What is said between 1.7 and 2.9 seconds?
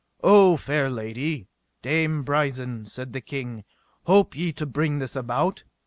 Dame Brisen,